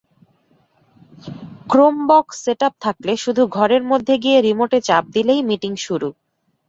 [1.69, 6.09] Chromebox setup থাকলে শুধু ঘরের মধ্যে গিয়ে রিমোটে চাপ দিলেই মিটিং শুরু।